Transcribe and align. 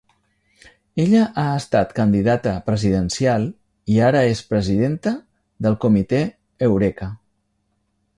Ella 1.01 1.19
ha 1.41 1.43
estat 1.57 1.91
candidata 1.99 2.53
presidencial 2.69 3.45
i 3.95 3.99
ara 4.07 4.23
és 4.31 4.41
presidenta 4.55 5.13
del 5.67 5.77
Comité 5.85 6.23
Eureka. 6.69 7.11